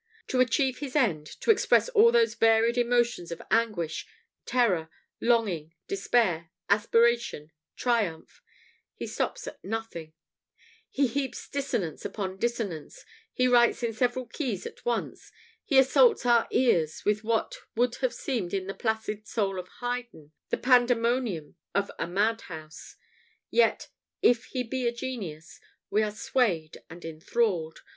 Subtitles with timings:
[0.29, 4.07] To achieve his end to express all those varied emotions of anguish,
[4.47, 4.89] terror,
[5.21, 8.41] longing, despair, aspiration, triumph
[8.95, 10.13] he stops at nothing:
[10.89, 15.31] he heaps dissonance upon dissonance, he writes in several keys at once,
[15.63, 20.31] he assaults our ears with what would have seemed to the placid soul of Haydn
[20.49, 22.95] the pandemonium of a mad house.
[23.51, 23.89] Yet,
[24.23, 25.59] if he be a genius,
[25.91, 27.83] we are swayed and enthralled.